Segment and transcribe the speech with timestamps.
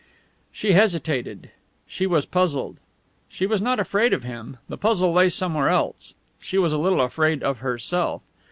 [0.51, 1.51] She hesitated.
[1.85, 2.77] She was puzzled.
[3.29, 6.15] She was not afraid of him the puzzle lay somewhere else.
[6.39, 8.23] She was a little afraid of herself.